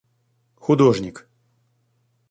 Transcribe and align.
художник 0.65 1.29